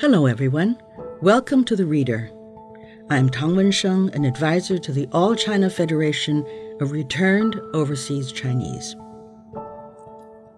Hello, 0.00 0.26
everyone. 0.26 0.76
Welcome 1.22 1.64
to 1.66 1.76
The 1.76 1.86
Reader. 1.86 2.28
I'm 3.10 3.28
Tang 3.28 3.50
Wensheng, 3.50 4.12
an 4.12 4.24
advisor 4.24 4.76
to 4.76 4.90
the 4.90 5.06
All 5.12 5.36
China 5.36 5.70
Federation 5.70 6.44
of 6.80 6.90
Returned 6.90 7.54
Overseas 7.72 8.32
Chinese. 8.32 8.96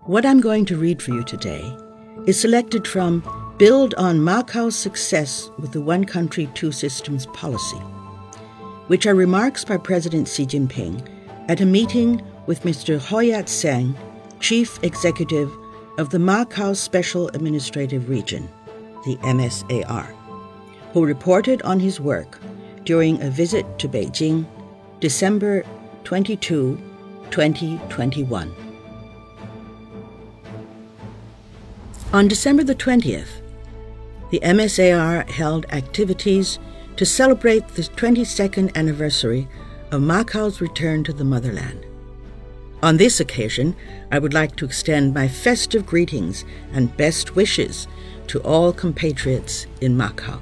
What 0.05 0.25
I'm 0.25 0.41
going 0.41 0.65
to 0.65 0.79
read 0.79 1.03
for 1.03 1.11
you 1.11 1.23
today 1.23 1.71
is 2.27 2.41
selected 2.41 2.89
from 2.89 3.23
Build 3.59 3.93
on 3.97 4.21
Macau's 4.21 4.75
Success 4.75 5.51
with 5.59 5.73
the 5.73 5.83
One 5.83 6.07
Country, 6.07 6.49
Two 6.55 6.73
Systems 6.73 7.27
policy, 7.27 7.77
which 8.87 9.07
are 9.07 9.15
remarks 9.15 9.67
by 9.67 9.77
President 9.77 10.29
Xi 10.29 10.47
Jinping 10.47 11.07
at 11.51 11.61
a 11.61 11.67
meeting 11.67 12.23
with 12.47 12.63
Mr. 12.63 12.99
Ho 12.99 13.17
Iat 13.17 13.51
Seng, 13.51 13.95
Chief 14.41 14.83
Executive 14.83 15.53
of 15.99 16.09
the 16.09 16.19
Macau 16.19 16.75
Special 16.75 17.29
Administrative 17.29 18.09
Region 18.09 18.49
the 19.07 19.17
MSAR, 19.19 20.15
who 20.93 21.07
reported 21.07 21.63
on 21.63 21.81
his 21.81 22.01
work 22.01 22.39
during 22.85 23.23
a 23.23 23.31
visit 23.31 23.79
to 23.79 23.89
Beijing 23.89 24.45
December 25.01 25.65
22, 26.05 26.77
2021. 27.31 28.55
On 32.13 32.29
December 32.29 32.65
the 32.65 32.75
20th, 32.75 33.41
the 34.31 34.41
MSAR 34.41 35.29
held 35.31 35.67
activities 35.71 36.59
to 36.97 37.07
celebrate 37.07 37.69
the 37.69 37.83
22nd 37.83 38.75
anniversary 38.77 39.47
of 39.93 40.03
Macau's 40.03 40.61
return 40.61 41.05
to 41.05 41.13
the 41.13 41.25
motherland. 41.25 41.87
On 42.83 42.97
this 42.97 43.21
occasion, 43.21 43.75
I 44.13 44.19
would 44.19 44.35
like 44.35 44.57
to 44.57 44.65
extend 44.65 45.15
my 45.15 45.29
festive 45.29 45.87
greetings 45.87 46.45
and 46.73 46.95
best 46.97 47.35
wishes 47.35 47.89
to 48.29 48.41
all 48.41 48.73
compatriots 48.73 49.67
in 49.81 49.97
Macau. 49.97 50.41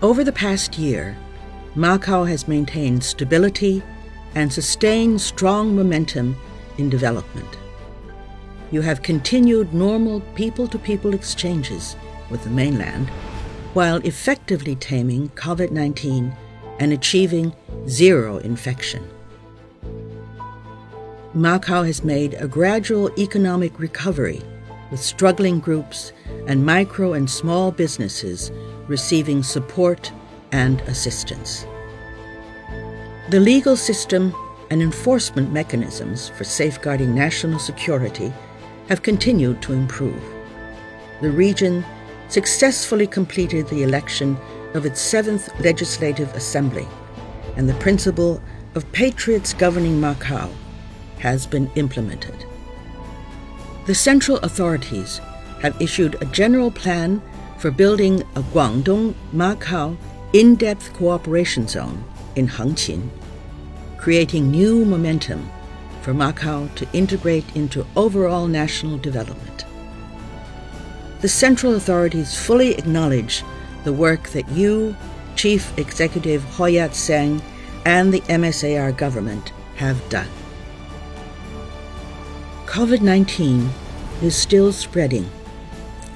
Over 0.00 0.24
the 0.24 0.32
past 0.32 0.78
year, 0.78 1.16
Macau 1.74 2.28
has 2.28 2.46
maintained 2.46 3.02
stability 3.02 3.82
and 4.34 4.52
sustained 4.52 5.20
strong 5.20 5.74
momentum 5.74 6.36
in 6.78 6.88
development. 6.88 7.48
You 8.70 8.80
have 8.82 9.02
continued 9.02 9.74
normal 9.74 10.20
people 10.34 10.66
to 10.68 10.78
people 10.78 11.14
exchanges 11.14 11.96
with 12.30 12.44
the 12.44 12.50
mainland 12.50 13.10
while 13.74 13.96
effectively 13.98 14.76
taming 14.76 15.28
COVID 15.30 15.70
19 15.70 16.34
and 16.78 16.92
achieving 16.92 17.54
zero 17.88 18.38
infection. 18.38 19.08
Macau 21.34 21.86
has 21.86 22.04
made 22.04 22.34
a 22.34 22.46
gradual 22.46 23.10
economic 23.18 23.78
recovery 23.78 24.42
with 24.90 25.00
struggling 25.00 25.60
groups 25.60 26.12
and 26.46 26.66
micro 26.66 27.14
and 27.14 27.30
small 27.30 27.72
businesses 27.72 28.52
receiving 28.86 29.42
support 29.42 30.12
and 30.52 30.82
assistance. 30.82 31.66
The 33.30 33.40
legal 33.40 33.76
system 33.76 34.34
and 34.70 34.82
enforcement 34.82 35.50
mechanisms 35.52 36.28
for 36.28 36.44
safeguarding 36.44 37.14
national 37.14 37.58
security 37.60 38.30
have 38.90 39.02
continued 39.02 39.62
to 39.62 39.72
improve. 39.72 40.22
The 41.22 41.30
region 41.30 41.82
successfully 42.28 43.06
completed 43.06 43.68
the 43.68 43.84
election 43.84 44.36
of 44.74 44.84
its 44.84 45.00
seventh 45.00 45.48
Legislative 45.60 46.30
Assembly, 46.34 46.86
and 47.56 47.66
the 47.66 47.74
principle 47.74 48.42
of 48.74 48.90
patriots 48.92 49.54
governing 49.54 49.98
Macau 49.98 50.50
has 51.22 51.46
been 51.46 51.70
implemented 51.76 52.44
the 53.86 53.94
central 53.94 54.38
authorities 54.38 55.20
have 55.60 55.80
issued 55.80 56.16
a 56.20 56.26
general 56.26 56.70
plan 56.70 57.20
for 57.58 57.70
building 57.70 58.20
a 58.36 58.42
Guangdong 58.54 59.14
Macau 59.34 59.96
in 60.32 60.54
depth 60.54 60.92
cooperation 60.94 61.66
zone 61.66 62.04
in 62.36 62.48
Hengqin, 62.48 63.08
creating 63.96 64.50
new 64.50 64.84
momentum 64.84 65.50
for 66.00 66.14
Macau 66.14 66.72
to 66.76 66.86
integrate 66.92 67.56
into 67.56 67.86
overall 67.96 68.46
national 68.46 68.98
development. 68.98 69.64
The 71.20 71.28
central 71.28 71.74
authorities 71.74 72.36
fully 72.36 72.74
acknowledge 72.74 73.44
the 73.84 73.92
work 73.92 74.28
that 74.30 74.48
you, 74.50 74.96
Chief 75.36 75.76
Executive 75.78 76.42
Ho 76.56 76.64
Iat 76.64 76.94
Seng, 76.94 77.42
and 77.84 78.12
the 78.12 78.20
MSAR 78.22 78.96
government 78.96 79.52
have 79.76 80.08
done. 80.08 80.28
COVID 82.72 83.02
19 83.02 83.68
is 84.22 84.34
still 84.34 84.72
spreading 84.72 85.30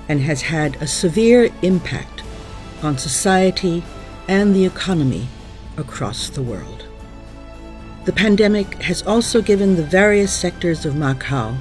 and 0.09 0.23
has 0.23 0.41
had 0.41 0.77
a 0.77 0.87
severe 0.87 1.51
impact 1.61 2.23
on 2.83 2.97
society 2.97 3.85
and 4.27 4.55
the 4.55 4.65
economy 4.65 5.29
across 5.77 6.31
the 6.31 6.41
world. 6.41 6.87
The 8.07 8.15
pandemic 8.15 8.83
has 8.83 9.03
also 9.03 9.43
given 9.43 9.77
the 9.77 9.83
various 9.83 10.33
sectors 10.33 10.87
of 10.87 10.95
Macau 10.95 11.59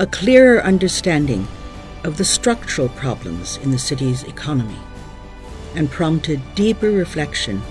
a 0.00 0.06
clearer 0.08 0.60
understanding 0.64 1.46
of 2.02 2.16
the 2.16 2.24
structural 2.24 2.88
problems 2.88 3.58
in 3.58 3.70
the 3.70 3.78
city's 3.78 4.24
economy 4.24 4.80
and 5.76 5.88
prompted 5.88 6.40
deeper 6.56 6.90
reflection 6.90 7.62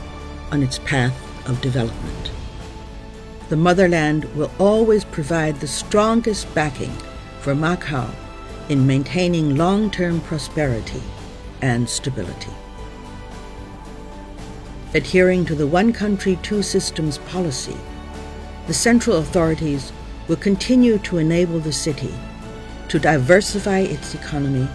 on 0.50 0.64
its 0.64 0.80
path 0.80 1.14
of 1.46 1.60
development 1.60 2.33
the 3.54 3.58
motherland 3.58 4.26
will 4.34 4.50
always 4.58 5.06
provide 5.06 5.60
the 5.60 5.68
strongest 5.68 6.52
backing 6.56 6.90
for 7.40 7.54
Macau 7.54 8.10
in 8.68 8.88
maintaining 8.88 9.56
long 9.56 9.92
term 9.92 10.20
prosperity 10.22 11.04
and 11.62 11.88
stability. 11.88 12.50
Adhering 14.96 15.46
to 15.46 15.54
the 15.54 15.68
one 15.68 15.94
country, 15.94 16.40
two 16.42 16.64
systems 16.64 17.20
policy, 17.20 17.78
the 18.66 18.74
central 18.74 19.18
authorities 19.18 19.92
will 20.28 20.38
continue 20.38 20.98
to 20.98 21.20
enable 21.20 21.60
the 21.60 21.72
city 21.72 22.16
to 22.88 22.98
diversify 22.98 23.82
its 23.82 24.16
economy 24.16 24.68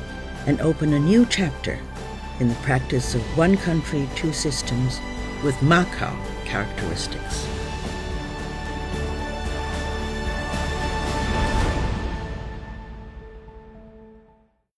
and 0.47 0.61
open 0.61 0.93
a 0.93 1.01
new 1.01 1.27
chapter 1.27 1.81
in 2.39 2.47
the 2.47 2.63
practice 2.63 3.17
of 3.17 3.37
one 3.37 3.57
country, 3.57 4.09
two 4.15 4.33
systems 4.33 5.01
with 5.43 5.57
Macau 5.57 6.17
characteristics. 6.45 7.58